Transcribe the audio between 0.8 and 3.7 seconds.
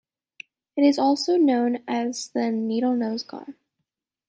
is also known as the needlenose gar.